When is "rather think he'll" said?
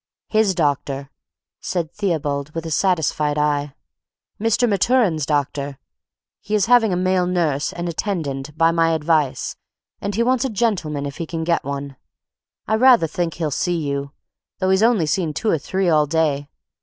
12.77-13.51